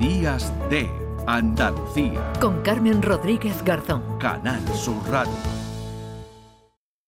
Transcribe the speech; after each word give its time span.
Días 0.00 0.52
de 0.70 0.90
Andalucía. 1.26 2.32
Con 2.40 2.62
Carmen 2.62 3.00
Rodríguez 3.00 3.62
Garzón. 3.64 4.02
Canal 4.18 4.60
Sur 4.74 5.00
Radio. 5.08 5.32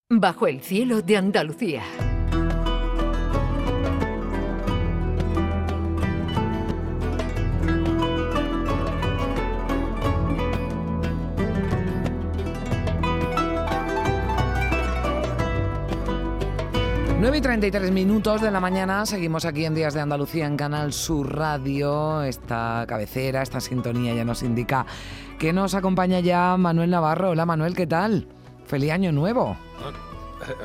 Bajo 0.09 0.47
el 0.47 0.61
cielo 0.61 1.03
de 1.03 1.17
Andalucía. 1.17 1.83
9 17.37 17.39
y 17.39 17.43
33 17.43 17.93
minutos 17.93 18.41
de 18.41 18.51
la 18.51 18.61
mañana, 18.61 19.05
seguimos 19.05 19.45
aquí 19.45 19.67
en 19.67 19.75
Días 19.75 19.93
de 19.93 20.01
Andalucía 20.01 20.47
en 20.47 20.57
Canal 20.57 20.95
Sur 20.95 21.37
Radio. 21.37 22.23
Esta 22.23 22.87
cabecera, 22.89 23.43
esta 23.43 23.61
sintonía 23.61 24.15
ya 24.15 24.25
nos 24.25 24.43
indica 24.43 24.87
que 25.39 25.53
nos 25.53 25.75
acompaña 25.75 26.21
ya 26.21 26.57
Manuel 26.57 26.89
Navarro. 26.89 27.29
Hola 27.33 27.45
Manuel, 27.45 27.77
¿qué 27.77 27.87
tal? 27.87 28.27
Feliz 28.65 28.91
año 28.91 29.13
nuevo. 29.13 29.55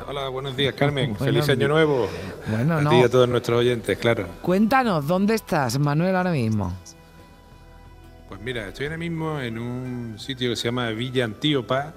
Hola, 0.08 0.30
buenos 0.30 0.56
días 0.56 0.72
Carmen. 0.72 1.14
Feliz 1.18 1.46
año 1.50 1.68
nuevo. 1.68 2.08
Bueno, 2.46 2.78
a 2.78 2.88
ti 2.88 3.02
a 3.02 3.10
todos 3.10 3.28
nuestros 3.28 3.60
oyentes, 3.60 3.98
claro. 3.98 4.26
Cuéntanos, 4.40 5.06
¿dónde 5.06 5.34
estás, 5.34 5.78
Manuel, 5.78 6.16
ahora 6.16 6.32
mismo? 6.32 6.72
Pues 8.30 8.40
mira, 8.40 8.68
estoy 8.68 8.86
ahora 8.86 8.96
mismo 8.96 9.38
en 9.40 9.58
un 9.58 10.18
sitio 10.18 10.48
que 10.48 10.56
se 10.56 10.68
llama 10.68 10.88
Villa 10.88 11.26
Antíopa 11.26 11.92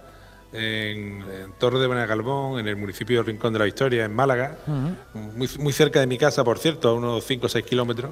en, 0.56 1.24
Torre 1.58 1.80
de 1.80 1.88
Benagalbón, 1.88 2.60
en 2.60 2.68
el 2.68 2.76
municipio 2.76 3.18
de 3.18 3.32
Rincón 3.32 3.54
de 3.54 3.60
la 3.60 3.66
Victoria, 3.66 4.06
en 4.06 4.14
Málaga, 4.14 4.58
muy, 5.14 5.50
muy, 5.60 5.74
cerca 5.74 6.00
de 6.00 6.08
mi 6.08 6.18
casa, 6.18 6.44
por 6.44 6.60
cierto, 6.60 6.90
a 6.90 6.94
unos 6.94 7.24
5 7.26 7.46
o 7.46 7.50
6 7.50 7.66
kilómetros. 7.66 8.12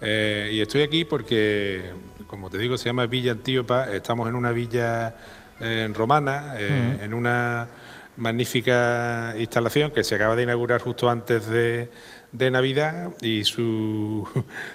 Eh, 0.00 0.50
y 0.52 0.60
estoy 0.60 0.82
aquí 0.82 1.04
porque, 1.04 1.92
como 2.26 2.50
te 2.50 2.58
digo, 2.58 2.76
se 2.76 2.86
llama 2.86 3.06
Villa 3.06 3.32
Antíopa, 3.32 3.90
estamos 3.92 4.28
en 4.28 4.34
una 4.34 4.50
villa 4.52 5.16
eh, 5.60 5.88
romana, 5.94 6.54
eh, 6.58 6.98
en 7.02 7.14
una 7.14 7.68
magnífica 8.16 9.34
instalación 9.38 9.90
que 9.90 10.04
se 10.04 10.14
acaba 10.14 10.36
de 10.36 10.44
inaugurar 10.44 10.80
justo 10.80 11.08
antes 11.08 11.46
de, 11.48 11.90
de 12.34 12.50
Navidad 12.50 13.12
y 13.22 13.44
su, 13.44 14.28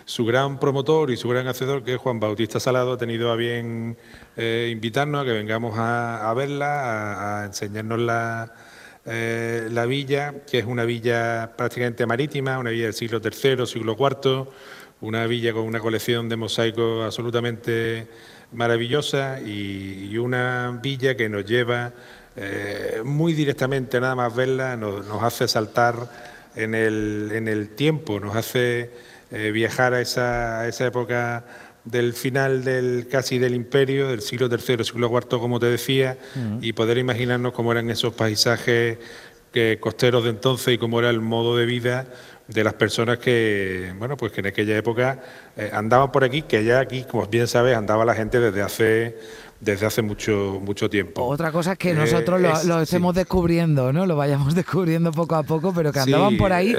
su, 0.06 0.26
gran 0.26 0.60
promotor 0.60 1.12
y 1.12 1.18
su 1.18 1.28
gran 1.28 1.48
hacedor, 1.48 1.84
que 1.84 1.96
es 1.96 2.00
Juan 2.00 2.20
Bautista 2.20 2.60
Salado, 2.60 2.94
ha 2.94 2.98
tenido 2.98 3.32
a 3.32 3.36
bien 3.36 3.98
eh, 4.38 4.70
invitarnos 4.72 5.22
a 5.22 5.26
que 5.26 5.34
vengamos 5.34 5.74
a, 5.78 6.34
verla, 6.36 7.42
a, 7.42 7.46
enseñarnos 7.46 8.00
la, 8.00 8.54
eh, 9.06 9.68
la 9.72 9.86
villa, 9.86 10.36
que 10.50 10.60
es 10.60 10.66
una 10.66 10.86
villa 10.86 11.52
prácticamente 11.58 12.06
marítima, 12.06 12.58
una 12.58 12.70
villa 12.70 12.86
del 12.86 12.94
siglo 12.94 13.20
III, 13.22 13.68
siglo 13.68 13.98
IV, 14.00 14.48
una 15.02 15.28
villa 15.28 15.52
con 15.52 15.64
una 15.64 15.82
colección 15.82 16.30
de 16.30 16.38
mosaicos 16.38 17.04
absolutamente 17.04 18.08
maravillosa 18.54 19.42
y, 19.42 20.18
una 20.18 20.80
villa 20.82 21.16
que 21.16 21.28
nos 21.28 21.46
lleva 21.46 21.92
eh, 22.38 23.02
muy 23.04 23.34
directamente, 23.34 24.00
nada 24.00 24.16
más 24.16 24.34
verla, 24.34 24.78
nos, 24.78 25.06
nos 25.06 25.22
hace 25.24 25.46
saltar 25.48 26.29
en 26.56 26.76
el, 26.76 27.32
en 27.34 27.48
el 27.48 27.70
tiempo, 27.70 28.20
nos 28.20 28.36
hace 28.36 28.92
viajar 29.54 29.94
a 29.94 30.02
esa, 30.02 30.62
a 30.62 30.68
esa 30.68 30.88
época 30.88 31.46
del 31.84 32.14
final 32.14 32.64
del 32.64 33.08
casi 33.10 33.40
del 33.40 33.56
imperio, 33.56 34.10
del 34.10 34.22
siglo 34.22 34.48
III, 34.48 34.84
siglo 34.84 35.10
IV, 35.12 35.40
como 35.40 35.60
te 35.60 35.68
decía, 35.68 36.18
y 36.62 36.74
poder 36.74 36.98
imaginarnos 36.98 37.54
cómo 37.54 37.72
eran 37.72 37.90
esos 37.90 38.14
paisajes 38.14 38.98
que, 39.52 39.80
costeros 39.80 40.24
de 40.24 40.30
entonces 40.30 40.76
y 40.76 40.78
cómo 40.78 41.00
era 41.00 41.10
el 41.10 41.22
modo 41.22 41.58
de 41.58 41.66
vida 41.66 42.06
de 42.48 42.64
las 42.64 42.74
personas 42.74 43.20
que, 43.20 43.94
bueno, 43.98 44.18
pues 44.18 44.32
que 44.32 44.42
en 44.42 44.48
aquella 44.48 44.76
época 44.78 45.20
eh, 45.56 45.70
andaban 45.74 46.12
por 46.12 46.24
aquí, 46.24 46.42
que 46.42 46.64
ya 46.64 46.80
aquí, 46.80 47.04
como 47.04 47.26
bien 47.28 47.48
sabes, 47.48 47.76
andaba 47.76 48.06
la 48.06 48.16
gente 48.16 48.40
desde 48.40 48.62
hace 48.62 49.18
desde 49.60 49.86
hace 49.86 50.02
mucho 50.02 50.60
mucho 50.64 50.90
tiempo. 50.90 51.24
Otra 51.26 51.52
cosa 51.52 51.74
es 51.74 51.78
que 51.78 51.94
nosotros 51.94 52.42
lo, 52.42 52.80
eh, 52.80 52.84
estemos 52.84 53.14
descubriendo, 53.14 53.92
¿no? 53.92 54.06
Lo 54.06 54.16
vayamos 54.16 54.56
descubriendo 54.56 55.12
poco 55.12 55.36
a 55.36 55.44
poco, 55.44 55.74
pero 55.74 55.92
que 55.92 56.00
andaban 56.00 56.38
por 56.38 56.54
ahí. 56.54 56.76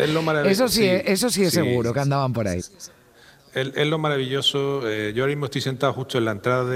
eso 0.46 0.68
sí, 0.68 0.86
eso 0.86 1.30
sí 1.30 1.44
es 1.44 1.52
seguro, 1.52 1.92
que 1.92 2.00
andaban 2.00 2.32
por 2.32 2.48
ahí. 2.48 2.60
Es, 3.52 3.86
lo 3.86 3.98
maravilloso. 3.98 4.88
Eh, 4.88 5.12
yo 5.14 5.24
ahora 5.24 5.32
mismo 5.32 5.46
estoy 5.46 5.60
sentado 5.60 5.92
justo 5.92 6.18
en 6.18 6.24
la 6.24 6.32
entrada 6.32 6.72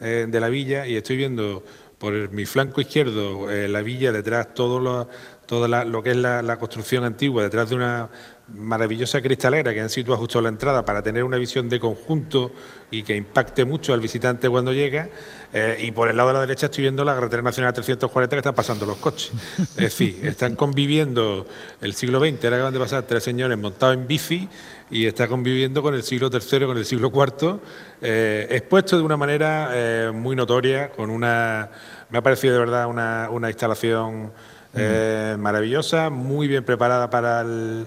eh, 0.00 0.26
de 0.28 0.40
la 0.40 0.48
villa 0.48 0.86
y 0.86 0.96
estoy 0.96 1.16
viendo 1.16 1.62
por 1.98 2.30
mi 2.30 2.46
flanco 2.46 2.80
izquierdo 2.80 3.50
eh, 3.50 3.68
la 3.68 3.82
villa, 3.82 4.12
detrás 4.12 4.54
todo 4.54 4.78
lo, 4.78 5.08
todo 5.48 5.66
lo 5.66 6.02
que 6.02 6.10
es 6.10 6.16
la, 6.16 6.58
construcción 6.58 7.04
antigua, 7.04 7.42
detrás 7.42 7.70
de 7.70 7.74
una 7.74 8.10
maravillosa 8.54 9.22
cristalera 9.22 9.72
que 9.72 9.80
han 9.80 9.88
situado 9.88 10.20
justo 10.20 10.38
a 10.38 10.42
la 10.42 10.50
entrada 10.50 10.84
para 10.84 11.02
tener 11.02 11.24
una 11.24 11.38
visión 11.38 11.70
de 11.70 11.80
conjunto 11.80 12.52
y 12.90 13.02
que 13.02 13.16
impacte 13.16 13.64
mucho 13.64 13.94
al 13.94 14.00
visitante 14.00 14.50
cuando 14.50 14.74
llega. 14.74 15.08
Eh, 15.54 15.78
y 15.80 15.90
por 15.90 16.10
el 16.10 16.18
lado 16.18 16.28
de 16.28 16.34
la 16.34 16.40
derecha 16.42 16.66
estoy 16.66 16.82
viendo 16.82 17.02
la 17.02 17.14
carretera 17.14 17.40
nacional 17.40 17.72
340 17.72 18.36
que 18.36 18.38
están 18.38 18.54
pasando 18.54 18.84
los 18.84 18.98
coches. 18.98 19.32
Es 19.58 19.76
decir, 19.76 20.20
están 20.26 20.54
conviviendo 20.54 21.46
el 21.80 21.94
siglo 21.94 22.20
XX, 22.20 22.44
ahora 22.44 22.56
acaban 22.56 22.74
de 22.74 22.80
pasar 22.80 23.02
tres 23.04 23.24
señores 23.24 23.56
montados 23.56 23.96
en 23.96 24.06
bici 24.06 24.50
y 24.90 25.06
está 25.06 25.28
conviviendo 25.28 25.82
con 25.82 25.94
el 25.94 26.02
siglo 26.02 26.28
III, 26.30 26.66
con 26.66 26.76
el 26.76 26.84
siglo 26.84 27.10
IV, 27.10 27.58
eh, 28.02 28.48
expuesto 28.50 28.98
de 28.98 29.02
una 29.02 29.16
manera 29.16 29.70
eh, 29.72 30.10
muy 30.12 30.36
notoria, 30.36 30.90
con 30.90 31.08
una, 31.08 31.70
me 32.10 32.18
ha 32.18 32.22
parecido 32.22 32.52
de 32.52 32.60
verdad 32.60 32.86
una, 32.86 33.28
una 33.30 33.48
instalación 33.48 34.30
maravillosa, 34.74 36.10
muy 36.10 36.48
bien 36.48 36.64
preparada 36.64 37.10
para 37.10 37.40
el 37.40 37.86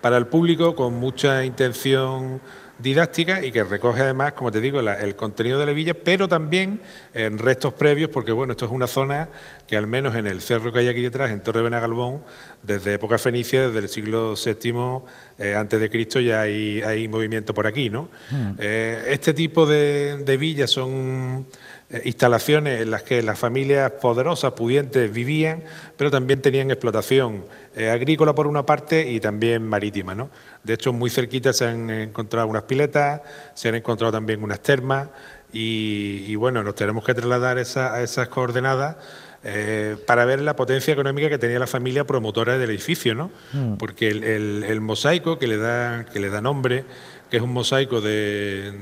para 0.00 0.16
el 0.16 0.26
público 0.26 0.74
con 0.74 0.94
mucha 0.94 1.44
intención 1.44 2.40
didáctica 2.78 3.44
y 3.44 3.52
que 3.52 3.62
recoge 3.62 4.00
además, 4.00 4.32
como 4.32 4.50
te 4.50 4.60
digo, 4.60 4.80
el 4.80 5.14
contenido 5.14 5.58
de 5.58 5.66
la 5.66 5.72
villa, 5.72 5.92
pero 5.92 6.28
también 6.28 6.80
en 7.12 7.36
restos 7.36 7.74
previos, 7.74 8.08
porque 8.08 8.32
bueno, 8.32 8.52
esto 8.52 8.64
es 8.64 8.70
una 8.70 8.86
zona 8.86 9.28
que 9.66 9.76
al 9.76 9.86
menos 9.86 10.14
en 10.16 10.26
el 10.26 10.40
cerro 10.40 10.72
que 10.72 10.78
hay 10.78 10.88
aquí 10.88 11.02
detrás, 11.02 11.30
en 11.30 11.42
Torre 11.42 11.60
Benagalbón, 11.60 12.22
desde 12.62 12.94
época 12.94 13.18
fenicia, 13.18 13.66
desde 13.66 13.80
el 13.80 13.88
siglo 13.90 14.34
VII 14.34 15.02
eh, 15.40 15.54
antes 15.56 15.80
de 15.80 15.90
Cristo, 15.90 16.20
ya 16.20 16.42
hay, 16.42 16.82
hay 16.82 17.08
movimiento 17.08 17.54
por 17.54 17.66
aquí, 17.66 17.90
¿no? 17.90 18.08
Hmm. 18.30 18.52
Eh, 18.58 19.04
este 19.08 19.34
tipo 19.34 19.66
de, 19.66 20.18
de 20.18 20.36
villas 20.36 20.70
son 20.70 21.46
eh, 21.92 22.02
instalaciones 22.04 22.82
en 22.82 22.92
las 22.92 23.02
que 23.02 23.20
las 23.20 23.36
familias 23.36 23.90
poderosas, 24.00 24.52
pudientes, 24.52 25.12
vivían, 25.12 25.64
pero 25.96 26.08
también 26.08 26.40
tenían 26.40 26.70
explotación 26.70 27.44
eh, 27.74 27.90
agrícola 27.90 28.32
por 28.32 28.46
una 28.46 28.64
parte 28.64 29.10
y 29.10 29.18
también 29.18 29.66
marítima. 29.66 30.14
¿no? 30.14 30.30
De 30.62 30.74
hecho, 30.74 30.92
muy 30.92 31.10
cerquita 31.10 31.52
se 31.52 31.64
han 31.64 31.90
encontrado 31.90 32.46
unas 32.46 32.62
piletas, 32.62 33.22
se 33.54 33.70
han 33.70 33.74
encontrado 33.74 34.12
también 34.12 34.40
unas 34.44 34.60
termas 34.60 35.08
y, 35.52 36.32
bueno, 36.36 36.62
nos 36.62 36.76
tenemos 36.76 37.04
que 37.04 37.12
trasladar 37.12 37.58
a 37.58 38.02
esas 38.02 38.28
coordenadas. 38.28 38.96
Eh, 39.42 39.96
para 40.06 40.26
ver 40.26 40.42
la 40.42 40.54
potencia 40.54 40.92
económica 40.92 41.30
que 41.30 41.38
tenía 41.38 41.58
la 41.58 41.66
familia 41.66 42.04
promotora 42.04 42.58
del 42.58 42.68
edificio, 42.68 43.14
¿no? 43.14 43.30
Mm. 43.54 43.76
Porque 43.76 44.08
el, 44.08 44.80
mosaico 44.82 45.38
que 45.38 45.46
le 45.46 45.56
da 45.56 46.04
que 46.04 46.20
le 46.20 46.28
da 46.28 46.42
nombre, 46.42 46.84
que 47.30 47.38
es 47.38 47.42
un 47.42 47.52
mosaico 47.52 48.02
de 48.02 48.74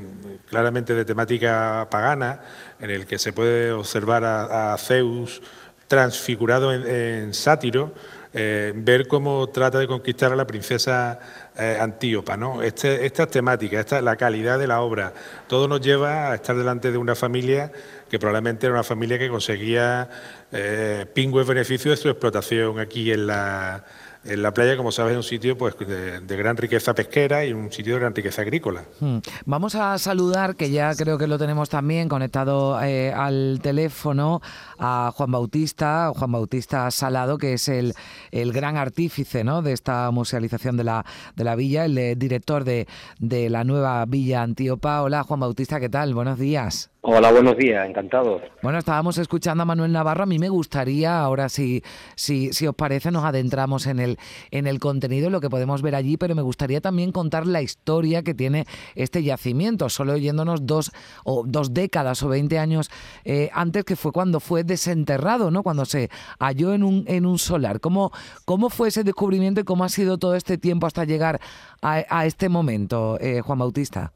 claramente 0.48 0.94
de 0.94 1.04
temática 1.04 1.86
pagana, 1.90 2.40
en 2.80 2.90
el 2.90 3.06
que 3.06 3.20
se 3.20 3.32
puede 3.32 3.70
observar 3.70 4.24
a, 4.24 4.76
Zeus 4.78 5.42
transfigurado 5.86 6.72
en, 6.72 7.32
sátiro, 7.34 7.94
eh, 8.34 8.72
ver 8.74 9.06
cómo 9.06 9.48
trata 9.48 9.78
de 9.78 9.86
conquistar 9.86 10.32
a 10.32 10.36
la 10.36 10.46
princesa 10.46 11.20
eh, 11.56 11.78
Antíopa. 11.80 12.36
¿no? 12.36 12.62
Este, 12.62 13.06
estas 13.06 13.28
temáticas, 13.28 13.80
esta, 13.80 14.02
la 14.02 14.16
calidad 14.16 14.58
de 14.58 14.66
la 14.66 14.80
obra, 14.80 15.14
todo 15.46 15.68
nos 15.68 15.80
lleva 15.80 16.32
a 16.32 16.34
estar 16.34 16.56
delante 16.56 16.90
de 16.90 16.98
una 16.98 17.14
familia 17.14 17.72
que 18.08 18.18
probablemente 18.18 18.66
era 18.66 18.74
una 18.74 18.84
familia 18.84 19.18
que 19.18 19.28
conseguía 19.28 20.08
eh, 20.52 21.06
pingües 21.14 21.46
beneficios 21.46 21.96
de 21.96 22.02
su 22.02 22.08
explotación 22.08 22.78
aquí 22.78 23.12
en 23.12 23.26
la 23.26 23.84
en 24.24 24.42
la 24.42 24.52
playa, 24.52 24.76
como 24.76 24.92
sabes, 24.92 25.12
es 25.12 25.16
un 25.16 25.22
sitio 25.22 25.56
pues, 25.56 25.76
de, 25.78 26.36
gran 26.36 26.56
riqueza 26.56 26.94
pesquera 26.94 27.44
y 27.44 27.52
un 27.52 27.72
sitio 27.72 27.94
de 27.94 28.00
gran 28.00 28.14
riqueza 28.14 28.42
agrícola. 28.42 28.84
Hmm. 29.00 29.18
Vamos 29.46 29.74
a 29.74 29.96
saludar, 29.98 30.56
que 30.56 30.70
ya 30.70 30.94
creo 30.94 31.18
que 31.18 31.26
lo 31.26 31.38
tenemos 31.38 31.68
también 31.68 32.08
conectado 32.08 32.80
eh, 32.82 33.12
al 33.12 33.60
teléfono, 33.62 34.40
a 34.78 35.12
Juan 35.14 35.30
Bautista, 35.30 36.12
Juan 36.14 36.32
Bautista 36.32 36.90
Salado, 36.90 37.38
que 37.38 37.54
es 37.54 37.68
el, 37.68 37.94
el 38.30 38.52
gran 38.52 38.76
artífice 38.76 39.44
¿no? 39.44 39.62
de 39.62 39.72
esta 39.72 40.10
musealización 40.10 40.76
de 40.76 40.84
la, 40.84 41.04
de 41.36 41.44
la 41.44 41.54
villa, 41.54 41.84
el 41.84 41.96
eh, 41.96 42.14
director 42.16 42.64
de, 42.64 42.86
de 43.18 43.48
la 43.50 43.64
nueva 43.64 44.04
Villa 44.06 44.42
Antíopa. 44.42 45.02
Hola, 45.02 45.22
Juan 45.22 45.40
Bautista, 45.40 45.80
¿qué 45.80 45.88
tal? 45.88 46.14
Buenos 46.14 46.38
días. 46.38 46.90
Hola, 47.00 47.30
buenos 47.30 47.56
días, 47.56 47.88
encantado. 47.88 48.40
Bueno, 48.60 48.80
estábamos 48.80 49.18
escuchando 49.18 49.62
a 49.62 49.64
Manuel 49.64 49.92
Navarro. 49.92 50.24
A 50.24 50.26
mí 50.26 50.40
me 50.40 50.48
gustaría, 50.48 51.20
ahora 51.20 51.48
si, 51.48 51.84
si, 52.16 52.52
si 52.52 52.66
os 52.66 52.74
parece, 52.74 53.12
nos 53.12 53.24
adentramos 53.24 53.86
en 53.86 54.00
el, 54.00 54.18
en 54.50 54.66
el 54.66 54.80
contenido, 54.80 55.30
lo 55.30 55.40
que 55.40 55.48
podemos 55.48 55.80
ver 55.80 55.94
allí, 55.94 56.16
pero 56.16 56.34
me 56.34 56.42
gustaría 56.42 56.80
también 56.80 57.12
contar 57.12 57.46
la 57.46 57.62
historia 57.62 58.24
que 58.24 58.34
tiene 58.34 58.66
este 58.96 59.22
yacimiento, 59.22 59.88
solo 59.88 60.14
oyéndonos 60.14 60.66
dos, 60.66 60.90
o 61.22 61.44
dos 61.46 61.72
décadas 61.72 62.20
o 62.24 62.28
veinte 62.28 62.58
años 62.58 62.90
eh, 63.24 63.48
antes, 63.52 63.84
que 63.84 63.94
fue 63.94 64.10
cuando 64.10 64.40
fue 64.40 64.64
desenterrado, 64.64 65.52
¿no? 65.52 65.62
Cuando 65.62 65.84
se 65.84 66.10
halló 66.40 66.74
en 66.74 66.82
un, 66.82 67.04
en 67.06 67.26
un 67.26 67.38
solar. 67.38 67.78
¿Cómo, 67.78 68.10
¿Cómo 68.44 68.70
fue 68.70 68.88
ese 68.88 69.04
descubrimiento 69.04 69.60
y 69.60 69.64
cómo 69.64 69.84
ha 69.84 69.88
sido 69.88 70.18
todo 70.18 70.34
este 70.34 70.58
tiempo 70.58 70.88
hasta 70.88 71.04
llegar 71.04 71.40
a, 71.80 72.26
este 72.26 72.48
momento, 72.48 73.18
eh, 73.20 73.40
Juan 73.40 73.60
Bautista? 73.60 74.12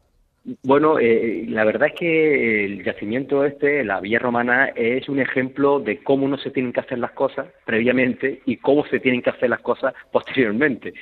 Bueno, 0.64 0.98
eh, 0.98 1.44
la 1.48 1.64
verdad 1.64 1.88
es 1.88 1.94
que 1.94 2.64
el 2.64 2.84
yacimiento 2.84 3.44
este, 3.44 3.84
la 3.84 4.00
Villa 4.00 4.18
Romana, 4.18 4.72
es 4.74 5.08
un 5.08 5.20
ejemplo 5.20 5.78
de 5.78 6.02
cómo 6.02 6.26
no 6.26 6.36
se 6.36 6.50
tienen 6.50 6.72
que 6.72 6.80
hacer 6.80 6.98
las 6.98 7.12
cosas 7.12 7.46
previamente 7.64 8.42
y 8.44 8.56
cómo 8.56 8.84
se 8.86 8.98
tienen 8.98 9.22
que 9.22 9.30
hacer 9.30 9.50
las 9.50 9.60
cosas 9.60 9.94
posteriormente. 10.10 10.94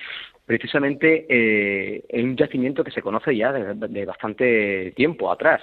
Precisamente 0.44 1.26
eh, 1.28 2.04
es 2.06 2.22
un 2.22 2.36
yacimiento 2.36 2.84
que 2.84 2.90
se 2.90 3.00
conoce 3.00 3.34
ya 3.34 3.50
de, 3.52 4.04
bastante 4.04 4.92
tiempo 4.94 5.32
atrás, 5.32 5.62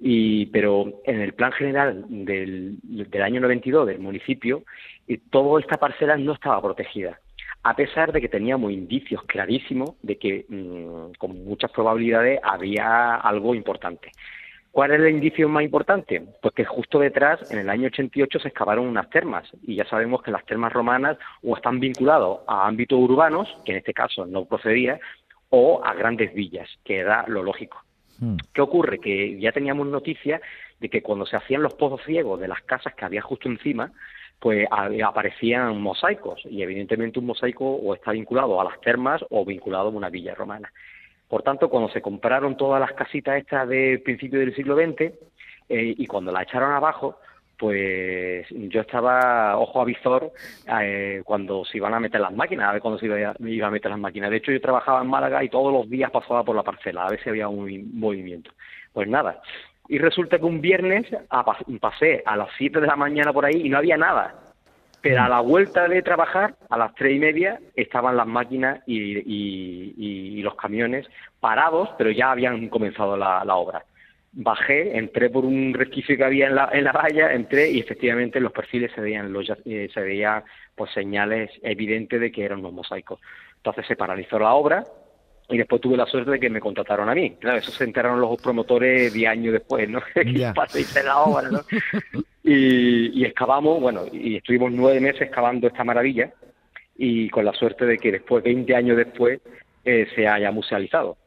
y, 0.00 0.46
pero 0.46 1.00
en 1.04 1.20
el 1.20 1.34
plan 1.34 1.52
general 1.52 2.04
del, 2.08 2.78
del 2.82 3.22
año 3.22 3.40
92 3.40 3.86
del 3.86 4.00
municipio, 4.00 4.64
eh, 5.06 5.20
toda 5.30 5.60
esta 5.60 5.76
parcela 5.76 6.16
no 6.16 6.32
estaba 6.32 6.60
protegida 6.60 7.20
a 7.64 7.74
pesar 7.74 8.12
de 8.12 8.20
que 8.20 8.28
teníamos 8.28 8.70
indicios 8.70 9.22
clarísimos 9.24 9.94
de 10.02 10.18
que 10.18 10.44
mm, 10.48 11.14
con 11.18 11.44
muchas 11.44 11.70
probabilidades 11.72 12.38
había 12.42 13.16
algo 13.16 13.54
importante. 13.54 14.12
¿Cuál 14.70 14.90
es 14.90 15.00
el 15.00 15.14
indicio 15.14 15.48
más 15.48 15.62
importante? 15.62 16.22
Pues 16.42 16.52
que 16.54 16.64
justo 16.64 16.98
detrás, 16.98 17.50
en 17.52 17.60
el 17.60 17.70
año 17.70 17.86
88, 17.86 18.40
se 18.40 18.48
excavaron 18.48 18.86
unas 18.86 19.08
termas, 19.08 19.50
y 19.62 19.76
ya 19.76 19.86
sabemos 19.86 20.22
que 20.22 20.30
las 20.30 20.44
termas 20.44 20.72
romanas 20.72 21.16
o 21.42 21.56
están 21.56 21.80
vinculados 21.80 22.40
a 22.46 22.66
ámbitos 22.66 22.98
urbanos, 22.98 23.48
que 23.64 23.72
en 23.72 23.78
este 23.78 23.94
caso 23.94 24.26
no 24.26 24.44
procedía, 24.44 24.98
o 25.48 25.80
a 25.84 25.94
grandes 25.94 26.34
villas, 26.34 26.68
que 26.84 26.98
era 26.98 27.24
lo 27.28 27.42
lógico. 27.42 27.82
Hmm. 28.18 28.36
¿Qué 28.52 28.60
ocurre? 28.60 28.98
Que 28.98 29.38
ya 29.38 29.52
teníamos 29.52 29.86
noticias 29.86 30.40
de 30.80 30.88
que 30.90 31.02
cuando 31.02 31.24
se 31.24 31.36
hacían 31.36 31.62
los 31.62 31.74
pozos 31.74 32.02
ciegos 32.04 32.40
de 32.40 32.48
las 32.48 32.60
casas 32.62 32.94
que 32.94 33.04
había 33.04 33.22
justo 33.22 33.48
encima, 33.48 33.92
pues 34.44 34.68
aparecían 35.02 35.80
mosaicos 35.80 36.42
y 36.44 36.60
evidentemente 36.60 37.18
un 37.18 37.24
mosaico 37.24 37.64
o 37.64 37.94
está 37.94 38.12
vinculado 38.12 38.60
a 38.60 38.64
las 38.64 38.78
termas 38.82 39.24
o 39.30 39.42
vinculado 39.42 39.86
a 39.86 39.90
una 39.90 40.10
villa 40.10 40.34
romana. 40.34 40.70
Por 41.28 41.42
tanto, 41.42 41.70
cuando 41.70 41.88
se 41.88 42.02
compraron 42.02 42.54
todas 42.54 42.78
las 42.78 42.92
casitas 42.92 43.38
estas 43.38 43.66
de 43.66 44.02
principio 44.04 44.40
del 44.40 44.54
siglo 44.54 44.76
XX 44.76 45.00
eh, 45.00 45.94
y 45.96 46.06
cuando 46.06 46.30
la 46.30 46.42
echaron 46.42 46.72
abajo, 46.72 47.18
pues 47.56 48.46
yo 48.50 48.82
estaba 48.82 49.56
ojo 49.56 49.80
a 49.80 49.86
visor 49.86 50.30
eh, 50.78 51.22
cuando 51.24 51.64
se 51.64 51.78
iban 51.78 51.94
a 51.94 52.00
meter 52.00 52.20
las 52.20 52.34
máquinas, 52.34 52.68
a 52.68 52.72
ver 52.72 52.82
cuándo 52.82 52.98
se 52.98 53.06
iba, 53.06 53.34
iba, 53.38 53.66
a 53.66 53.70
meter 53.70 53.90
las 53.90 54.00
máquinas. 54.00 54.28
De 54.28 54.36
hecho, 54.36 54.52
yo 54.52 54.60
trabajaba 54.60 55.00
en 55.00 55.08
Málaga 55.08 55.42
y 55.42 55.48
todos 55.48 55.72
los 55.72 55.88
días 55.88 56.10
pasaba 56.10 56.44
por 56.44 56.54
la 56.54 56.62
parcela 56.62 57.06
a 57.06 57.10
ver 57.10 57.22
si 57.22 57.30
había 57.30 57.48
un 57.48 57.98
movimiento. 57.98 58.50
Pues 58.92 59.08
nada, 59.08 59.40
y 59.88 59.98
resulta 59.98 60.38
que 60.38 60.44
un 60.44 60.60
viernes 60.60 61.06
pasé 61.80 62.22
a 62.24 62.36
las 62.36 62.48
7 62.56 62.80
de 62.80 62.86
la 62.86 62.96
mañana 62.96 63.32
por 63.32 63.44
ahí 63.44 63.62
y 63.64 63.68
no 63.68 63.78
había 63.78 63.96
nada. 63.96 64.34
Pero 65.02 65.20
a 65.20 65.28
la 65.28 65.40
vuelta 65.40 65.86
de 65.86 66.00
trabajar, 66.00 66.54
a 66.70 66.78
las 66.78 66.94
tres 66.94 67.14
y 67.14 67.18
media, 67.18 67.60
estaban 67.76 68.16
las 68.16 68.26
máquinas 68.26 68.80
y, 68.86 70.40
los 70.40 70.54
camiones 70.54 71.06
parados, 71.40 71.90
pero 71.98 72.10
ya 72.10 72.30
habían 72.30 72.68
comenzado 72.68 73.14
la, 73.14 73.42
obra. 73.54 73.84
Bajé, 74.32 74.96
entré 74.96 75.28
por 75.28 75.44
un 75.44 75.74
resquicio 75.74 76.16
que 76.16 76.24
había 76.24 76.46
en 76.46 76.54
la, 76.54 76.70
en 76.72 76.84
la 76.84 76.92
valla, 76.92 77.34
entré 77.34 77.70
y 77.70 77.80
efectivamente 77.80 78.38
en 78.38 78.44
los 78.44 78.52
perfiles 78.52 78.92
se 78.94 79.02
veían, 79.02 79.30
los, 79.30 79.48
eh, 79.66 79.88
se 79.92 80.00
veían 80.00 80.42
pues, 80.74 80.90
señales 80.92 81.50
evidentes 81.62 82.18
de 82.18 82.32
que 82.32 82.42
eran 82.42 82.62
los 82.62 82.72
mosaicos. 82.72 83.20
Entonces 83.56 83.86
se 83.86 83.96
paralizó 83.96 84.38
la 84.38 84.54
obra, 84.54 84.84
y 85.48 85.58
después 85.58 85.80
tuve 85.80 85.96
la 85.96 86.06
suerte 86.06 86.30
de 86.32 86.40
que 86.40 86.50
me 86.50 86.60
contrataron 86.60 87.08
a 87.08 87.14
mí. 87.14 87.36
Claro, 87.38 87.58
eso 87.58 87.70
se 87.70 87.84
enteraron 87.84 88.20
los 88.20 88.40
promotores 88.40 89.12
diez 89.12 89.28
años 89.28 89.52
después, 89.52 89.88
¿no? 89.88 90.00
que 90.14 91.02
la 91.04 91.20
obra, 91.20 91.50
¿no? 91.50 91.60
y, 92.42 93.20
y 93.20 93.24
excavamos, 93.24 93.80
bueno, 93.80 94.04
y 94.10 94.36
estuvimos 94.36 94.72
nueve 94.72 95.00
meses 95.00 95.22
excavando 95.22 95.66
esta 95.66 95.84
maravilla 95.84 96.32
y 96.96 97.28
con 97.30 97.44
la 97.44 97.52
suerte 97.52 97.84
de 97.86 97.98
que 97.98 98.12
después, 98.12 98.44
20 98.44 98.74
años 98.74 98.96
después, 98.96 99.40
eh, 99.86 100.06
se 100.16 100.26
haya 100.26 100.50
musealizado. 100.50 101.18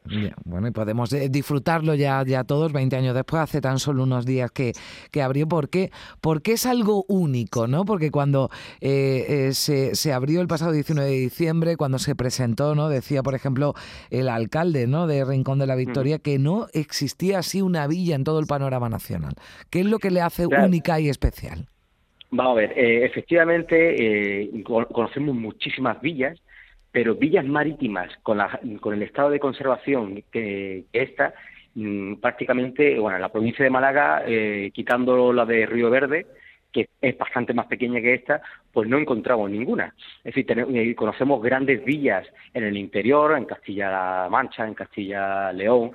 bueno, 0.44 0.66
y 0.66 0.70
podemos 0.72 1.12
eh, 1.12 1.28
disfrutarlo 1.28 1.94
ya, 1.94 2.24
ya 2.26 2.42
todos 2.42 2.72
20 2.72 2.96
años 2.96 3.14
después, 3.14 3.40
hace 3.40 3.60
tan 3.60 3.78
solo 3.78 4.02
unos 4.02 4.26
días 4.26 4.50
que, 4.50 4.72
que 5.12 5.22
abrió. 5.22 5.46
¿Por 5.46 5.70
qué? 5.70 5.90
Porque 6.20 6.52
es 6.52 6.66
algo 6.66 7.04
único, 7.08 7.68
¿no? 7.68 7.84
Porque 7.84 8.10
cuando 8.10 8.50
eh, 8.80 9.50
se, 9.52 9.94
se, 9.94 10.12
abrió 10.12 10.40
el 10.40 10.48
pasado 10.48 10.72
19 10.72 11.08
de 11.08 11.16
diciembre, 11.16 11.76
cuando 11.76 12.00
se 12.00 12.16
presentó, 12.16 12.74
¿no? 12.74 12.88
Decía, 12.88 13.22
por 13.22 13.36
ejemplo, 13.36 13.74
el 14.10 14.28
alcalde 14.28 14.88
¿no? 14.88 15.06
de 15.06 15.24
Rincón 15.24 15.60
de 15.60 15.66
la 15.68 15.76
Victoria 15.76 16.18
que 16.18 16.40
no 16.40 16.66
existía 16.72 17.38
así 17.38 17.62
una 17.62 17.86
villa 17.86 18.16
en 18.16 18.24
todo 18.24 18.40
el 18.40 18.46
panorama 18.46 18.88
nacional. 18.88 19.34
¿Qué 19.70 19.80
es 19.80 19.86
lo 19.86 20.00
que 20.00 20.10
le 20.10 20.20
hace 20.20 20.46
única 20.46 20.98
y 20.98 21.08
especial? 21.08 21.68
Vamos 22.30 22.52
a 22.52 22.54
ver, 22.56 22.72
efectivamente 22.76 24.50
conocemos 24.64 25.34
muchísimas 25.36 26.00
villas, 26.02 26.38
pero 26.98 27.14
villas 27.14 27.44
marítimas 27.44 28.10
con, 28.24 28.40
con 28.80 28.92
el 28.92 29.04
estado 29.04 29.30
de 29.30 29.38
conservación 29.38 30.16
que, 30.32 30.86
que 30.92 31.00
esta, 31.00 31.32
mm, 31.76 32.14
prácticamente, 32.14 32.98
bueno, 32.98 33.14
en 33.18 33.22
la 33.22 33.28
provincia 33.28 33.64
de 33.64 33.70
Málaga, 33.70 34.24
eh, 34.26 34.72
quitando 34.74 35.32
la 35.32 35.46
de 35.46 35.64
Río 35.64 35.90
Verde, 35.90 36.26
que 36.72 36.88
es 37.00 37.16
bastante 37.16 37.54
más 37.54 37.66
pequeña 37.66 38.00
que 38.00 38.14
esta, 38.14 38.42
pues 38.72 38.88
no 38.88 38.98
encontramos 38.98 39.48
ninguna. 39.48 39.94
Es 40.24 40.34
decir, 40.34 40.44
eh, 40.50 40.94
conocemos 40.96 41.40
grandes 41.40 41.84
villas 41.84 42.26
en 42.52 42.64
el 42.64 42.76
interior, 42.76 43.38
en 43.38 43.44
Castilla-La 43.44 44.26
Mancha, 44.28 44.66
en 44.66 44.74
Castilla-León, 44.74 45.92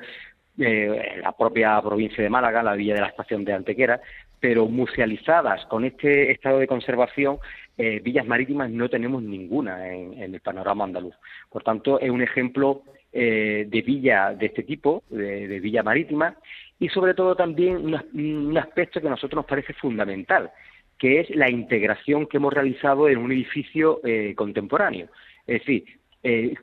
eh, 0.57 1.15
en 1.15 1.21
la 1.21 1.33
propia 1.33 1.81
provincia 1.81 2.23
de 2.23 2.29
Málaga, 2.29 2.63
la 2.63 2.75
villa 2.75 2.93
de 2.93 3.01
la 3.01 3.07
estación 3.07 3.43
de 3.43 3.51
Antequera, 3.51 3.99
pero 4.43 4.67
musealizadas 4.67 5.65
con 5.67 5.85
este 5.85 6.29
estado 6.29 6.59
de 6.59 6.67
conservación 6.67 7.37
eh, 7.77 8.01
villas 8.03 8.27
marítimas 8.27 8.69
no 8.69 8.89
tenemos 8.89 9.23
ninguna 9.23 9.89
en, 9.89 10.21
el 10.21 10.41
panorama 10.41 10.83
andaluz. 10.83 11.15
Por 11.49 11.63
tanto, 11.63 11.97
es 12.01 12.09
un 12.09 12.21
ejemplo 12.21 12.81
eh, 13.13 13.65
de 13.69 13.81
villa 13.83 14.33
de 14.33 14.47
este 14.47 14.63
tipo, 14.63 15.01
de, 15.09 15.61
villa 15.61 15.81
marítima, 15.81 16.35
y 16.77 16.89
sobre 16.89 17.13
todo 17.13 17.37
también 17.37 17.95
un, 18.13 18.57
aspecto 18.57 18.99
que 18.99 19.07
a 19.07 19.11
nosotros 19.11 19.37
nos 19.37 19.45
parece 19.45 19.71
fundamental, 19.75 20.51
que 20.97 21.21
es 21.21 21.29
la 21.29 21.49
integración 21.49 22.27
que 22.27 22.35
hemos 22.35 22.51
realizado 22.51 23.07
en 23.07 23.19
un 23.19 23.31
edificio 23.31 24.01
eh, 24.03 24.33
contemporáneo. 24.35 25.07
Es 25.47 25.59
decir, 25.59 25.85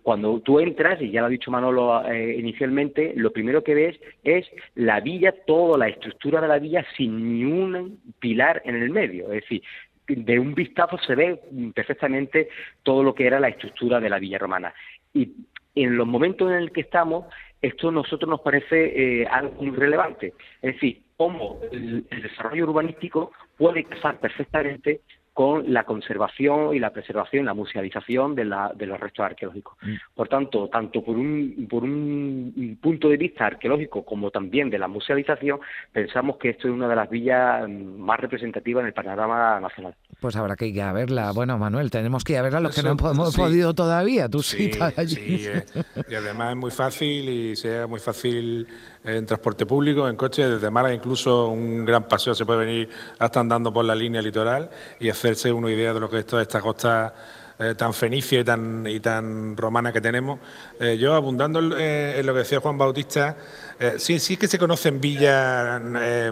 cuando 0.03 0.41
tú 0.41 0.59
entras, 0.59 1.03
y 1.03 1.11
ya 1.11 1.21
lo 1.21 1.27
ha 1.27 1.31
dicho 1.31 1.51
Manolo 1.51 2.03
inicialmente, 2.15 3.13
lo 3.15 3.31
primero 3.31 3.63
que 3.63 3.75
ves 3.75 4.01
es 4.25 4.47
la 4.75 5.01
villa, 5.01 5.35
toda 5.47 5.77
la 5.77 5.89
estructura 5.89 6.41
de 6.41 6.49
la 6.49 6.59
villa 6.59 6.85
sin 6.97 7.35
ni 7.35 7.45
un 7.45 8.01
pilar 8.19 8.63
en 8.65 8.77
el 8.77 8.91
medio. 8.91 9.27
Es 9.33 9.43
decir, 9.43 9.63
de 10.17 10.39
un 10.39 10.55
vistazo 10.55 10.99
se 10.99 11.15
ve 11.15 11.41
perfectamente 11.75 12.49
todo 12.83 13.03
lo 13.03 13.15
que 13.15 13.27
era 13.27 13.41
la 13.41 13.49
estructura 13.49 14.01
de 14.01 14.11
la 14.11 14.19
villa 14.19 14.39
romana. 14.39 14.73
Y 15.13 15.33
en 15.75 15.97
los 15.97 16.07
momentos 16.07 16.51
en 16.51 16.57
el 16.57 16.73
que 16.73 16.83
estamos, 16.83 17.27
esto 17.63 17.89
a 17.89 17.93
nosotros 17.93 18.29
nos 18.29 18.41
parece 18.41 19.23
eh, 19.23 19.27
algo 19.27 19.63
muy 19.63 19.77
relevante. 19.77 20.35
Es 20.63 20.75
decir, 20.75 21.03
cómo 21.17 21.61
el, 21.71 22.07
desarrollo 22.09 22.65
urbanístico 22.65 23.33
puede 23.57 23.85
casar 23.85 24.19
perfectamente 24.19 25.03
con 25.33 25.73
la 25.73 25.85
conservación 25.85 26.75
y 26.75 26.79
la 26.79 26.91
preservación, 26.91 27.47
la 27.47 27.55
musealización 27.55 28.35
de, 28.35 28.45
los 28.45 29.01
restos 29.01 29.25
arqueológicos. 29.25 29.77
Mm. 29.83 29.95
Por 30.15 30.29
tanto, 30.29 30.69
tanto 30.69 31.03
por 31.03 31.17
un, 31.17 31.67
por 31.71 31.85
un 31.85 32.79
punto 32.81 33.09
de 33.09 33.17
vista 33.17 33.47
arqueológico 33.47 34.05
como 34.05 34.31
también 34.31 34.71
de 34.71 34.79
la 34.79 34.89
musealización, 34.89 35.61
pensamos 35.93 36.37
que 36.37 36.51
esto 36.51 36.69
es 36.69 36.75
una 36.75 36.89
de 36.89 36.97
las 36.97 37.09
villas 37.09 37.69
más 37.69 38.19
representativas 38.21 38.83
en 38.83 38.89
el 38.89 38.93
panorama 38.93 39.61
nacional. 39.61 39.95
Pues 40.21 40.37
habrá 40.37 40.57
que 40.57 40.67
ir 40.67 40.83
a 40.83 40.93
verla. 40.93 41.33
Bueno, 41.33 41.57
Manuel, 41.59 41.91
tenemos 41.91 42.25
que 42.25 42.35
ir 42.35 42.39
a 42.41 42.43
verla 42.43 42.61
los 42.61 42.75
que 42.75 42.83
no 42.83 42.91
hemos 42.91 43.37
podido 43.37 43.75
todavía. 43.75 44.29
Tú 44.29 44.43
sí, 44.43 44.71
allí. 44.97 45.15
Sí, 45.15 45.47
eh. 45.47 45.63
y 46.09 46.15
además 46.15 46.51
es 46.51 46.57
muy 46.57 46.71
fácil 46.71 47.29
y 47.29 47.57
sea 47.57 47.87
muy 47.87 48.01
fácil 48.01 48.67
en 49.05 49.25
transporte 49.25 49.65
público, 49.65 50.09
en 50.09 50.17
coche, 50.17 50.47
desde 50.47 50.71
Málaga 50.71 50.95
incluso 50.95 51.49
un 51.49 51.85
gran 51.85 52.07
paseo 52.07 52.35
se 52.35 52.45
puede 52.45 52.67
venir 52.67 52.89
hasta 53.19 53.41
andando 53.41 53.73
por 53.73 53.85
la 53.85 53.95
línea 53.95 54.21
litoral 54.21 54.69
y 54.99 55.09
hacerse 55.21 55.53
una 55.53 55.71
idea 55.71 55.93
de 55.93 56.01
lo 56.01 56.09
que 56.09 56.21
es 56.21 56.27
toda 56.27 56.41
esta 56.41 56.61
costa 56.61 57.15
eh, 57.59 57.75
tan 57.77 57.93
fenicia 57.93 58.41
y 58.41 58.45
tan, 58.45 58.87
y 58.87 59.01
tan 59.01 59.55
romana 59.55 59.93
que 59.93 60.01
tenemos. 60.01 60.41
Eh, 60.81 60.97
yo, 60.99 61.15
abundando 61.15 61.61
en 61.61 62.27
lo 62.27 62.33
que 62.33 62.39
decía 62.39 62.61
Juan 62.61 62.79
Bautista, 62.79 63.37
sí, 63.99 64.19
sí 64.19 64.37
que 64.37 64.49
se 64.49 64.59
conocen 64.59 65.01
villas 65.01 65.81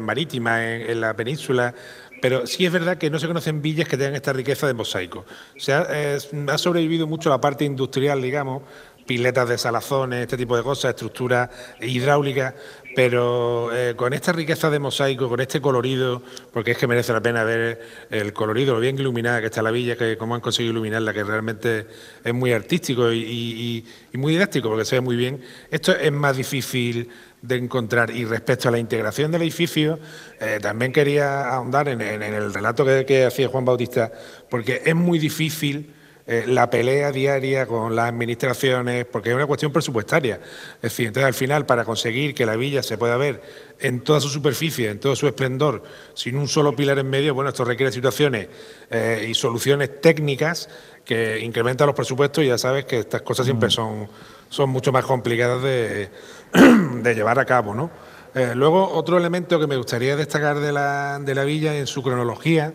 marítimas 0.01 0.61
en, 0.61 1.01
la 1.01 1.15
península, 1.15 1.75
pero 2.21 2.47
sí 2.47 2.67
es 2.67 2.73
verdad 2.73 2.99
que 2.99 3.11
no 3.11 3.19
se 3.19 3.27
conocen 3.27 3.63
villas 3.63 3.89
que 3.89 3.97
tengan 3.97 4.15
esta 4.15 4.33
riqueza 4.33 4.67
de 4.67 4.75
mosaico. 4.75 5.25
O 5.25 6.51
ha 6.51 6.59
sobrevivido 6.59 7.07
mucho 7.07 7.31
la 7.31 7.41
parte 7.41 7.65
industrial, 7.65 8.21
digamos, 8.21 8.63
piletas 9.09 9.49
de 9.49 9.57
salazones, 9.57 10.21
este 10.21 10.37
tipo 10.37 10.55
de 10.55 10.63
cosas, 10.63 10.91
estructuras 10.91 11.49
hidráulicas, 11.81 12.55
pero 12.95 13.75
eh, 13.75 13.95
con 13.97 14.13
esta 14.13 14.33
riqueza 14.33 14.69
de 14.69 14.79
mosaico, 14.79 15.31
con 15.31 15.41
este 15.41 15.63
colorido, 15.63 16.23
porque 16.53 16.73
es 16.73 16.79
que 16.79 16.87
merece 16.87 17.15
la 17.15 17.23
pena 17.23 17.43
ver 17.43 17.81
el 18.11 18.33
colorido, 18.35 18.75
lo 18.75 18.81
bien 18.81 18.99
iluminada 18.99 19.41
que 19.41 19.47
está 19.47 19.63
la 19.63 19.71
villa, 19.71 19.97
que 19.97 20.19
cómo 20.19 20.35
han 20.35 20.43
conseguido 20.43 20.73
iluminarla, 20.73 21.15
que 21.15 21.25
realmente 21.25 21.87
es 22.23 22.35
muy 22.35 22.53
artístico 22.53 23.11
y, 23.11 23.85
muy 24.13 24.33
didáctico, 24.35 24.69
porque 24.69 24.85
se 24.85 24.97
ve 24.97 25.01
muy 25.01 25.17
bien. 25.17 25.41
Esto 25.71 25.93
es 25.93 26.13
más 26.13 26.37
difícil 26.37 27.09
de 27.41 27.57
encontrar. 27.57 28.11
Y 28.11 28.27
respecto 28.27 28.69
a 28.69 28.73
la 28.73 28.79
integración 28.79 29.33
del 29.33 29.43
edificio, 29.43 29.99
eh, 30.39 30.59
también 30.61 30.93
quería 30.93 31.49
ahondar 31.49 31.89
en, 31.89 32.03
el 32.03 32.53
relato 32.53 32.85
que 32.85 33.25
hacía 33.25 33.49
Juan 33.49 33.65
Bautista, 33.65 34.13
porque 34.51 34.83
es 34.85 34.95
muy 34.95 35.19
difícil 35.19 35.95
eh, 36.31 36.45
la 36.47 36.69
pelea 36.69 37.11
diaria 37.11 37.67
con 37.67 37.97
las 37.97 38.11
administraciones, 38.11 39.07
porque 39.07 39.31
es 39.31 39.35
una 39.35 39.47
cuestión 39.47 39.73
presupuestaria. 39.73 40.39
Es 40.77 40.83
decir, 40.83 41.07
entonces 41.07 41.27
al 41.27 41.33
final, 41.33 41.65
para 41.65 41.87
conseguir 41.87 42.35
que 42.35 42.45
la 42.45 42.55
villa 42.55 42.83
se 42.83 42.99
pueda 42.99 43.17
ver 43.17 43.41
en 43.81 44.01
toda 44.01 44.21
su 44.21 44.29
superficie, 44.29 44.91
en 44.91 45.01
todo 45.01 45.17
su 45.17 45.27
esplendor, 45.27 45.83
sin 46.13 46.37
un 46.37 46.47
solo 46.47 46.77
pilar 46.77 46.99
en 46.99 47.09
medio, 47.09 47.33
bueno, 47.33 47.49
esto 47.49 47.65
requiere 47.65 47.91
situaciones 47.91 48.49
eh, 48.91 49.27
y 49.27 49.33
soluciones 49.33 50.03
técnicas 50.03 50.69
que 51.03 51.41
incrementan 51.41 51.87
los 51.87 51.97
presupuestos 51.97 52.45
y 52.45 52.49
ya 52.49 52.59
sabes 52.59 52.85
que 52.85 52.99
estas 52.99 53.23
cosas 53.23 53.47
siempre 53.47 53.71
son, 53.71 54.07
son 54.51 54.69
mucho 54.69 54.93
más 54.93 55.07
complicadas 55.07 55.63
de, 55.63 56.11
de 57.03 57.15
llevar 57.15 57.39
a 57.39 57.47
cabo, 57.47 57.75
¿no? 57.75 57.91
Eh, 58.35 58.53
luego, 58.55 58.87
otro 58.93 59.17
elemento 59.17 59.59
que 59.59 59.67
me 59.67 59.79
gustaría 59.79 60.15
destacar 60.15 60.61
de 60.61 60.73
la, 60.73 61.19
de 61.21 61.35
la 61.35 61.45
villa 61.45 61.75
en 61.79 61.87
su 61.87 62.03
cronología 62.03 62.75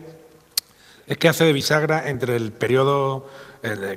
es 1.06 1.18
que 1.18 1.28
hace 1.28 1.44
de 1.44 1.52
bisagra 1.52 2.08
entre 2.08 2.36
el 2.36 2.52
periodo 2.52 3.26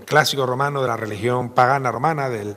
clásico 0.05 0.45
romano 0.45 0.81
de 0.81 0.87
la 0.87 0.95
religión 0.95 1.49
pagana 1.49 1.91
romana, 1.91 2.29
del, 2.29 2.55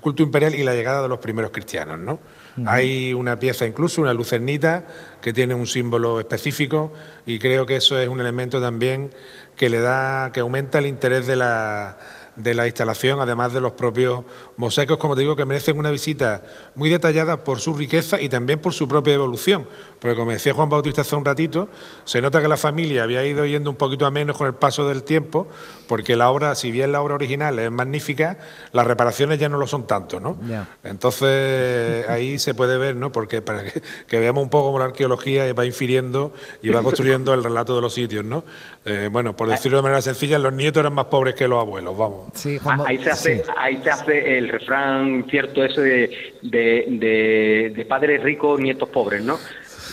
culto 0.00 0.22
imperial 0.22 0.54
y 0.54 0.62
la 0.62 0.74
llegada 0.74 1.02
de 1.02 1.08
los 1.08 1.18
primeros 1.18 1.50
cristianos. 1.50 1.98
¿no? 1.98 2.20
Hay 2.66 3.14
una 3.14 3.38
pieza 3.38 3.66
incluso, 3.66 4.02
una 4.02 4.12
lucernita, 4.12 4.84
que 5.20 5.32
tiene 5.32 5.54
un 5.54 5.66
símbolo 5.66 6.20
específico 6.20 6.92
y 7.26 7.38
creo 7.38 7.66
que 7.66 7.76
eso 7.76 7.98
es 7.98 8.08
un 8.08 8.20
elemento 8.20 8.60
también 8.60 9.10
que 9.56 9.68
le 9.68 9.80
da, 9.80 10.30
que 10.32 10.40
aumenta 10.40 10.78
el 10.78 10.86
interés 10.86 11.26
de 11.26 11.36
la 11.36 11.98
de 12.36 12.54
la 12.54 12.66
instalación, 12.66 13.20
además 13.20 13.52
de 13.52 13.60
los 13.60 13.72
propios 13.72 14.24
mosaicos, 14.56 14.98
como 14.98 15.14
te 15.14 15.22
digo, 15.22 15.36
que 15.36 15.44
merecen 15.44 15.78
una 15.78 15.90
visita 15.90 16.42
muy 16.74 16.88
detallada 16.88 17.44
por 17.44 17.60
su 17.60 17.74
riqueza 17.74 18.20
y 18.20 18.28
también 18.28 18.58
por 18.58 18.72
su 18.72 18.88
propia 18.88 19.14
evolución. 19.14 19.66
Porque 20.00 20.16
como 20.16 20.30
decía 20.30 20.54
Juan 20.54 20.68
Bautista 20.68 21.02
hace 21.02 21.14
un 21.14 21.24
ratito, 21.24 21.68
se 22.04 22.22
nota 22.22 22.40
que 22.40 22.48
la 22.48 22.56
familia 22.56 23.02
había 23.02 23.24
ido 23.24 23.44
yendo 23.44 23.70
un 23.70 23.76
poquito 23.76 24.06
a 24.06 24.10
menos 24.10 24.36
con 24.36 24.46
el 24.46 24.54
paso 24.54 24.88
del 24.88 25.02
tiempo, 25.02 25.48
porque 25.86 26.16
la 26.16 26.30
obra, 26.30 26.54
si 26.54 26.70
bien 26.70 26.92
la 26.92 27.02
obra 27.02 27.16
original 27.16 27.58
es 27.58 27.70
magnífica, 27.70 28.38
las 28.72 28.86
reparaciones 28.86 29.38
ya 29.38 29.48
no 29.48 29.58
lo 29.58 29.66
son 29.66 29.86
tanto, 29.86 30.18
¿no? 30.18 30.38
Entonces 30.84 32.08
ahí 32.08 32.38
se 32.38 32.54
puede 32.54 32.78
ver, 32.78 32.96
¿no? 32.96 33.12
Porque 33.12 33.42
para 33.42 33.64
que, 33.64 34.18
veamos 34.18 34.42
un 34.42 34.50
poco 34.50 34.68
cómo 34.68 34.78
la 34.78 34.86
arqueología 34.86 35.52
va 35.52 35.66
infiriendo 35.66 36.32
y 36.62 36.70
va 36.70 36.82
construyendo 36.82 37.34
el 37.34 37.44
relato 37.44 37.74
de 37.74 37.82
los 37.82 37.92
sitios, 37.92 38.24
¿no? 38.24 38.44
Eh, 38.84 39.08
bueno, 39.12 39.36
por 39.36 39.48
decirlo 39.48 39.78
de 39.78 39.82
manera 39.82 40.00
sencilla, 40.00 40.38
los 40.38 40.52
nietos 40.52 40.80
eran 40.80 40.94
más 40.94 41.06
pobres 41.06 41.34
que 41.34 41.46
los 41.46 41.60
abuelos, 41.60 41.96
vamos. 41.96 42.19
Sí, 42.34 42.58
ahí, 42.86 42.98
se 42.98 43.10
hace, 43.10 43.42
ahí 43.56 43.80
se 43.82 43.90
hace 43.90 44.38
el 44.38 44.48
refrán 44.48 45.26
cierto 45.28 45.64
ese 45.64 45.80
de, 45.80 46.10
de, 46.42 47.72
de 47.74 47.84
padres 47.84 48.22
ricos, 48.22 48.60
nietos 48.60 48.88
pobres, 48.88 49.22
¿no? 49.22 49.38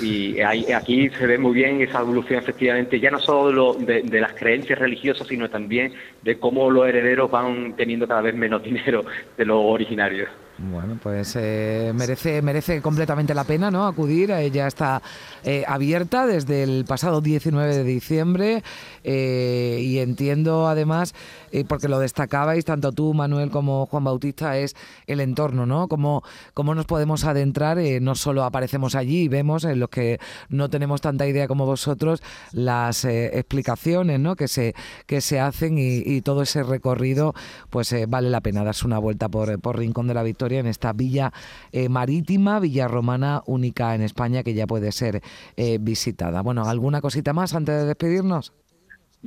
Y 0.02 0.40
aquí 0.42 1.10
se 1.10 1.26
ve 1.26 1.38
muy 1.38 1.54
bien 1.54 1.82
esa 1.82 2.02
evolución, 2.02 2.40
efectivamente, 2.40 3.00
ya 3.00 3.10
no 3.10 3.20
solo 3.20 3.74
de, 3.74 4.04
de, 4.04 4.22
las 4.22 4.34
creencias 4.34 4.78
religiosas, 4.78 5.28
sino 5.28 5.50
también 5.50 5.94
de 6.22 6.38
cómo 6.38 6.70
los 6.70 6.88
herederos 6.88 7.32
van 7.32 7.76
teniendo 7.76 8.08
cada 8.08 8.22
vez 8.22 8.36
menos 8.36 8.62
dinero 8.68 9.06
de 9.38 9.46
los 9.46 9.60
originarios. 9.60 10.30
Bueno, 10.60 10.98
pues 11.02 11.36
eh, 11.36 11.92
merece, 11.94 12.42
merece 12.42 12.82
completamente 12.82 13.36
la 13.36 13.44
pena 13.44 13.70
¿no? 13.70 13.86
acudir. 13.86 14.32
Ella 14.32 14.66
está 14.66 15.04
eh, 15.44 15.64
abierta 15.68 16.26
desde 16.26 16.64
el 16.64 16.84
pasado 16.86 17.22
19 17.22 17.76
de 17.76 17.84
diciembre 17.84 18.64
eh, 19.04 19.80
y 19.80 20.00
entiendo 20.00 20.68
además, 20.68 21.14
porque 21.68 21.88
lo 21.88 22.00
destacabais 22.00 22.66
tanto 22.66 22.92
tú, 22.92 23.14
Manuel, 23.14 23.50
como 23.50 23.86
Juan 23.86 24.04
Bautista, 24.04 24.58
es 24.58 24.76
el 25.06 25.20
entorno, 25.20 25.66
¿no? 25.66 25.88
Cómo, 25.88 26.24
cómo 26.54 26.76
nos 26.76 26.86
podemos 26.86 27.24
adentrar, 27.26 27.78
no 28.02 28.16
solo 28.16 28.44
aparecemos 28.44 28.96
allí 28.96 29.24
y 29.24 29.28
vemos 29.28 29.64
en 29.64 29.80
los 29.80 29.90
que 29.90 30.20
no 30.50 30.70
tenemos 30.70 31.02
tanta 31.02 31.28
idea 31.28 31.48
como 31.48 31.66
vosotros 31.66 32.22
las 32.52 33.06
explicaciones 33.06 34.20
¿no? 34.20 34.36
que, 34.36 34.48
se, 34.48 34.76
que 35.06 35.22
se 35.22 35.40
hacen 35.40 35.78
y, 35.78 36.22
todo 36.22 36.42
ese 36.42 36.64
recorrido, 36.64 37.34
pues 37.70 37.96
vale 38.08 38.30
la 38.30 38.42
pena 38.42 38.64
darse 38.64 38.86
una 38.86 39.00
vuelta 39.00 39.30
por, 39.30 39.60
por 39.60 39.78
Rincón 39.78 40.08
de 40.08 40.14
la 40.14 40.24
Victoria 40.24 40.60
en 40.60 40.68
esta 40.68 40.94
villa 40.94 41.32
eh, 41.72 41.90
marítima, 41.90 42.60
villa 42.60 42.88
romana 42.88 43.44
única 43.46 43.96
en 43.96 44.02
España 44.02 44.44
que 44.44 44.54
ya 44.54 44.68
puede 44.68 44.92
ser 44.92 45.22
eh, 45.56 45.78
visitada. 45.80 46.42
Bueno, 46.42 46.66
¿alguna 46.66 47.02
cosita 47.02 47.34
más 47.34 47.54
antes 47.54 47.76
de 47.76 47.86
despedirnos? 47.86 48.54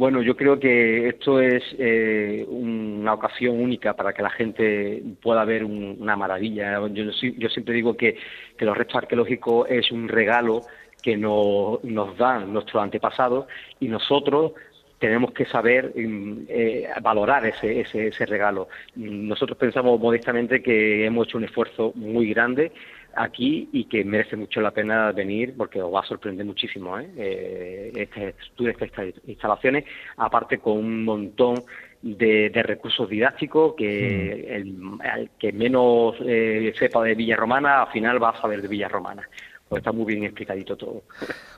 Bueno, 0.01 0.23
yo 0.23 0.35
creo 0.35 0.59
que 0.59 1.09
esto 1.09 1.43
es 1.43 1.63
eh, 1.79 2.47
una 2.49 3.13
ocasión 3.13 3.61
única 3.61 3.93
para 3.93 4.15
que 4.15 4.23
la 4.23 4.31
gente 4.31 5.03
pueda 5.21 5.45
ver 5.45 5.63
una 5.63 6.17
maravilla. 6.17 6.81
Yo, 6.89 7.05
yo 7.11 7.49
siempre 7.51 7.75
digo 7.75 7.95
que, 7.99 8.17
que 8.57 8.65
los 8.65 8.79
restos 8.79 8.97
arqueológicos 8.97 9.69
es 9.69 9.93
un 9.93 10.09
regalo 10.09 10.63
que 11.03 11.19
nos, 11.19 11.85
nos 11.85 12.17
dan 12.17 12.51
nuestros 12.51 12.83
antepasados 12.83 13.45
y 13.79 13.89
nosotros 13.89 14.53
tenemos 14.99 15.33
que 15.33 15.45
saber 15.45 15.93
mm, 15.95 16.47
eh, 16.49 16.89
valorar 17.03 17.45
ese, 17.45 17.81
ese, 17.81 18.07
ese, 18.07 18.25
regalo. 18.25 18.69
Nosotros 18.97 19.59
pensamos 19.59 20.01
modestamente 20.01 20.63
que 20.63 21.05
hemos 21.05 21.27
hecho 21.27 21.37
un 21.37 21.45
esfuerzo 21.45 21.93
muy 21.95 22.31
grande 22.31 22.73
aquí 23.15 23.69
y 23.73 23.85
que 23.85 24.05
merece 24.05 24.37
mucho 24.37 24.61
la 24.61 24.71
pena 24.71 25.13
venir 25.13 25.55
porque 25.57 25.83
os 25.83 25.93
va 25.93 26.01
a 26.01 26.07
sorprender 26.07 26.47
muchísimo 26.47 26.99
¿eh? 26.99 27.11
eh 27.17 28.09
estructura, 28.15 28.73
estas 28.73 29.15
instalaciones, 29.27 29.85
aparte 30.17 30.59
con 30.59 30.79
un 30.79 31.05
montón 31.05 31.63
de, 32.03 32.51
recursos 32.65 33.09
didácticos 33.09 33.75
que 33.77 34.63
mm. 34.65 35.01
el, 35.03 35.31
que 35.39 35.53
menos 35.53 36.17
eh, 36.21 36.73
sepa 36.79 37.03
de 37.03 37.15
Villa 37.15 37.37
Romana 37.37 37.83
al 37.83 37.93
final 37.93 38.23
va 38.23 38.31
a 38.31 38.41
saber 38.41 38.63
de 38.63 38.69
Villa 38.69 38.89
Romana. 38.89 39.29
Pues 39.69 39.83
está 39.83 39.93
muy 39.93 40.05
bien 40.05 40.25
explicadito 40.25 40.77
todo. 40.77 41.05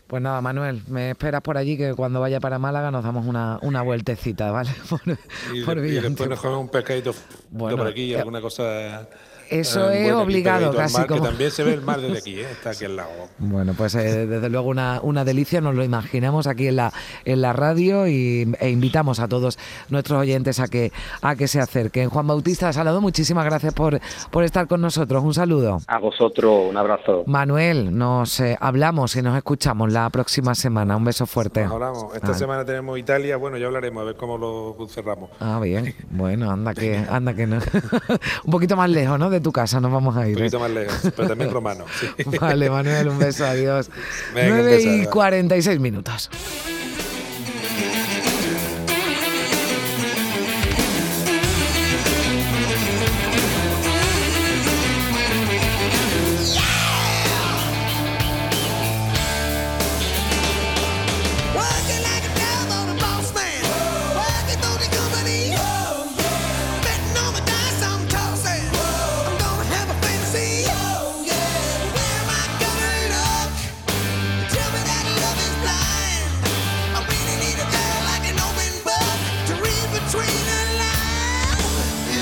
Pues 0.06 0.20
nada, 0.20 0.42
Manuel, 0.42 0.82
me 0.88 1.12
esperas 1.12 1.40
por 1.40 1.56
allí 1.56 1.78
que 1.78 1.94
cuando 1.94 2.20
vaya 2.20 2.40
para 2.40 2.58
Málaga 2.58 2.90
nos 2.90 3.02
damos 3.02 3.24
una, 3.24 3.58
una 3.62 3.80
vueltecita, 3.80 4.50
¿vale? 4.50 4.68
y, 5.54 5.60
después 5.60 6.28
nos 6.28 6.40
comemos 6.40 6.64
un 6.64 6.68
pescadito 6.68 7.14
por 7.56 7.86
aquí 7.86 8.10
y 8.10 8.14
alguna 8.14 8.42
cosa 8.42 9.08
eso 9.60 9.90
eh, 9.90 10.08
es 10.08 10.12
obligado, 10.12 10.74
casi 10.74 11.04
como. 11.06 11.22
Que 11.22 11.28
también 11.28 11.50
se 11.50 11.62
ve 11.64 11.74
el 11.74 11.82
mar 11.82 12.00
desde 12.00 12.18
aquí, 12.18 12.40
¿eh? 12.40 12.46
está 12.50 12.70
aquí 12.70 12.84
al 12.84 12.96
lado. 12.96 13.10
Bueno, 13.38 13.74
pues 13.76 13.94
eh, 13.94 14.26
desde 14.26 14.48
luego 14.48 14.68
una, 14.68 15.00
una 15.02 15.24
delicia, 15.24 15.60
nos 15.60 15.74
lo 15.74 15.84
imaginamos 15.84 16.46
aquí 16.46 16.68
en 16.68 16.76
la, 16.76 16.92
en 17.24 17.42
la 17.42 17.52
radio 17.52 18.06
y, 18.06 18.52
e 18.60 18.70
invitamos 18.70 19.20
a 19.20 19.28
todos 19.28 19.58
nuestros 19.88 20.20
oyentes 20.20 20.60
a 20.60 20.68
que, 20.68 20.92
a 21.20 21.36
que 21.36 21.48
se 21.48 21.60
acerquen. 21.60 22.08
Juan 22.08 22.26
Bautista 22.26 22.72
Salado, 22.72 23.00
muchísimas 23.00 23.44
gracias 23.44 23.74
por, 23.74 24.00
por 24.30 24.44
estar 24.44 24.66
con 24.66 24.80
nosotros. 24.80 25.22
Un 25.22 25.34
saludo. 25.34 25.78
A 25.86 25.98
vosotros, 25.98 26.70
un 26.70 26.76
abrazo. 26.76 27.24
Manuel, 27.26 27.96
nos 27.96 28.40
hablamos 28.60 29.16
y 29.16 29.22
nos 29.22 29.36
escuchamos 29.36 29.92
la 29.92 30.08
próxima 30.10 30.54
semana. 30.54 30.96
Un 30.96 31.04
beso 31.04 31.26
fuerte. 31.26 31.62
hablamos. 31.62 32.14
Esta 32.14 32.34
semana 32.34 32.64
tenemos 32.64 32.98
Italia, 32.98 33.36
bueno, 33.36 33.58
ya 33.58 33.66
hablaremos, 33.66 34.02
a 34.02 34.04
ver 34.04 34.16
cómo 34.16 34.38
lo 34.38 34.76
cerramos. 34.88 35.30
Ah, 35.40 35.60
bien. 35.60 35.94
Bueno, 36.12 36.50
anda 36.50 36.74
que, 36.74 36.96
anda 36.96 37.34
que 37.34 37.46
no. 37.46 37.58
Un 38.44 38.50
poquito 38.50 38.76
más 38.76 38.88
lejos, 38.90 39.18
¿no? 39.18 39.30
De 39.30 39.40
tu 39.42 39.52
casa 39.52 39.80
nos 39.80 39.92
vamos 39.92 40.16
a 40.16 40.28
ir. 40.28 40.36
Un 40.36 40.42
poquito 40.42 40.56
¿eh? 40.56 40.60
más 40.60 40.70
lejos, 40.70 41.12
pero 41.14 41.28
también 41.28 41.50
romano. 41.50 41.84
Vale, 42.40 42.70
Manuel, 42.70 43.08
un 43.08 43.18
beso, 43.18 43.44
adiós. 43.44 43.90
9 44.34 44.82
y 44.82 45.06
46 45.06 45.80
minutos. 45.80 46.30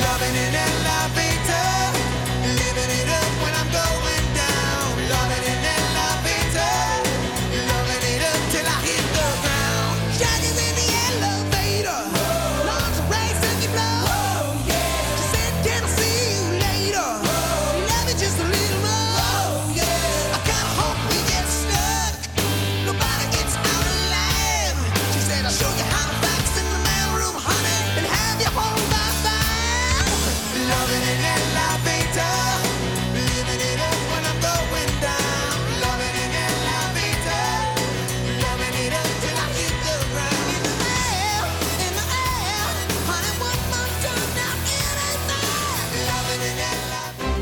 loving 0.00 0.35
in 0.35 0.54
elevators. 0.54 1.90